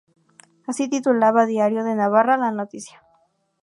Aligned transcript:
Así 0.65 0.89
titulaba 0.89 1.45
Diario 1.45 1.83
de 1.83 1.93
Navarra 1.93 2.35
la 2.35 2.49
noticia. 2.51 3.03